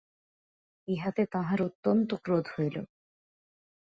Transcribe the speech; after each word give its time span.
ইহাতে 0.87 1.23
তাঁহার 1.31 1.59
অত্যন্ত 1.61 2.09
ক্রোধ 2.23 2.45
হইল। 2.55 2.75